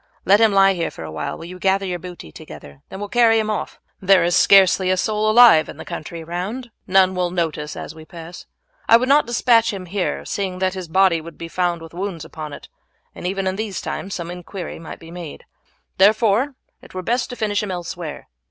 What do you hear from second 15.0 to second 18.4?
made; therefore it were best to finish him elsewhere.